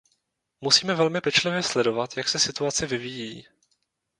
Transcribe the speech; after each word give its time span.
Musíme 0.61 0.95
velmi 0.95 1.21
pečlivě 1.21 1.63
sledovat, 1.63 2.17
jak 2.17 2.29
se 2.29 2.39
situace 2.39 2.85
vyvíjí. 2.87 3.47